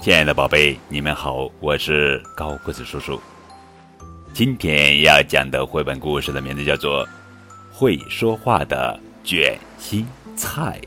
[0.00, 3.20] 亲爱的宝贝，你们好，我是高个子叔叔。
[4.32, 7.06] 今天要讲的绘本故事的名字叫做
[7.72, 10.06] 《会说话的卷心
[10.36, 10.80] 菜》。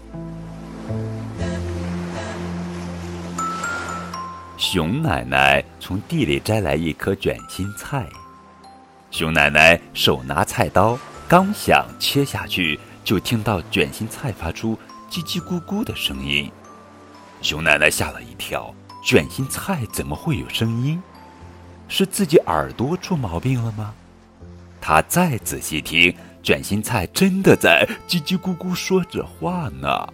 [4.58, 8.08] 熊奶奶从地里摘来一颗卷心菜，
[9.12, 10.98] 熊奶奶手拿菜刀，
[11.28, 14.78] 刚想切下去，就听到卷心菜发出
[15.10, 16.52] 叽叽咕咕的声音。
[17.42, 18.74] 熊奶奶吓了一跳。
[19.04, 21.02] 卷心菜怎么会有声音？
[21.88, 23.94] 是自己耳朵出毛病了吗？
[24.82, 26.14] 她再仔细听，
[26.44, 30.14] 卷心菜真的在叽叽咕咕说着话呢。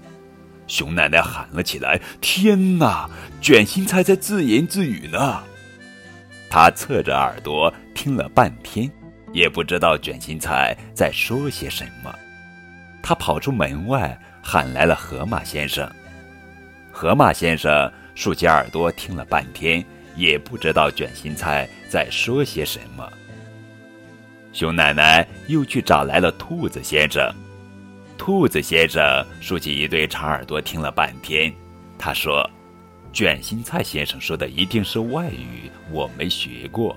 [0.68, 3.10] 熊奶奶喊了起来：“天哪！
[3.42, 5.42] 卷心菜在自言自语呢！”
[6.52, 8.92] 她侧着耳朵听了半天，
[9.32, 12.14] 也不知道卷心菜在说些什么。
[13.02, 15.90] 她跑出门外，喊来了河马先生。
[16.92, 17.92] 河马先生。
[18.16, 19.84] 竖起耳朵听了半天，
[20.16, 23.12] 也不知道卷心菜在说些什么。
[24.52, 27.34] 熊奶奶又去找来了兔子先生。
[28.16, 31.52] 兔子先生竖起一对长耳朵听了半天，
[31.98, 32.48] 他说
[33.12, 36.96] ：“卷心菜先生说的一定是外语，我没学过。”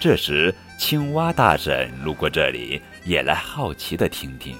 [0.00, 4.56] 这时，青蛙大婶路过这里，也来好奇的听听。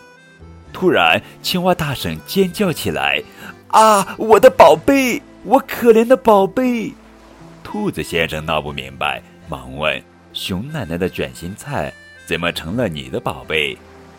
[0.72, 3.22] 突然，青蛙大婶尖叫起来
[3.69, 6.92] ：“啊，我的宝贝！”我可怜的宝贝，
[7.62, 10.02] 兔子先生闹不明白，忙问
[10.34, 11.92] ：“熊奶奶的卷心菜
[12.27, 13.78] 怎么成了你的宝贝？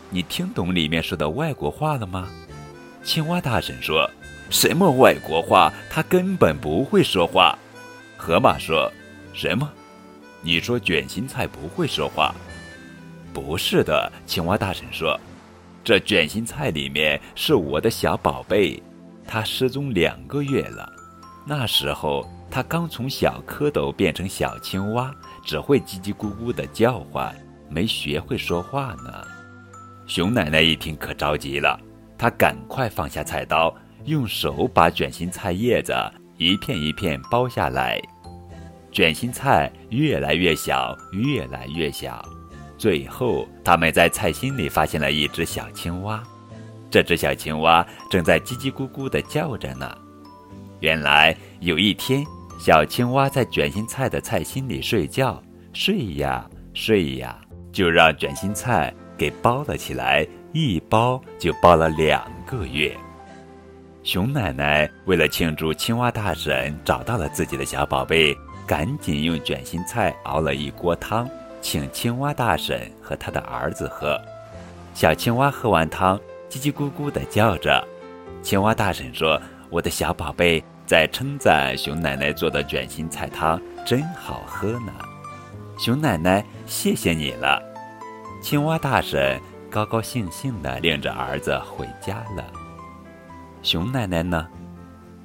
[0.09, 2.29] 你听懂里面说的外国话了吗？”
[3.03, 4.09] 青蛙大婶说
[4.49, 5.71] ：“什么外国话？
[5.89, 7.55] 他根本不会说话。”
[8.17, 8.91] 河马说
[9.33, 9.69] ：“什么？
[10.41, 12.33] 你说卷心菜不会说话？”
[13.33, 15.19] 不是的，青蛙大婶说
[15.89, 18.79] ：“这卷心菜里面是我的小宝贝，
[19.25, 20.87] 它失踪两个月了。”
[21.47, 25.11] 那时候，它刚从小蝌蚪变成小青蛙，
[25.43, 27.35] 只会叽叽咕咕的叫唤，
[27.71, 29.11] 没学会说话呢。
[30.05, 31.75] 熊奶奶一听可着急了，
[32.19, 33.75] 她赶快放下菜刀，
[34.05, 35.91] 用手把卷心菜叶子
[36.37, 37.99] 一片一片剥下来。
[38.91, 42.23] 卷心菜越来越小，越来越小，
[42.79, 46.23] 最后他们在菜心里发现了一只小青蛙。
[46.89, 49.95] 这只小青蛙正在叽叽咕咕地叫着呢。
[50.79, 52.25] 原来有一天，
[52.57, 57.37] 小青蛙在卷心菜的菜心里睡觉，睡呀睡呀，
[57.71, 62.97] 就让卷心菜给包了起来，一包就包了两个月。
[64.01, 68.35] 熊奶奶为了庆祝青蛙大婶找到了自己的小宝贝，
[68.65, 71.29] 赶紧用卷心菜熬了一锅汤，
[71.61, 74.19] 请青蛙大婶和他的儿子喝。
[74.93, 77.87] 小青蛙喝完汤，叽叽咕咕地叫着。
[78.41, 79.41] 青蛙大婶说。
[79.71, 84.91] 我的小宝贝在称赞熊奶奶做的卷心菜汤真好喝呢，
[85.77, 87.61] 熊奶奶谢谢你了。
[88.41, 89.39] 青蛙大婶
[89.69, 92.43] 高高兴兴地领着儿子回家了。
[93.61, 94.47] 熊奶奶呢？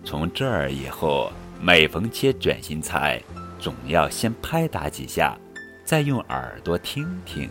[0.05, 3.19] 从这儿以后，每逢切卷心菜，
[3.59, 5.35] 总要先拍打几下，
[5.85, 7.51] 再用耳朵听听。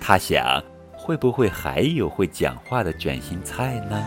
[0.00, 0.62] 他想，
[0.92, 4.04] 会不会还有会讲话的卷心菜呢？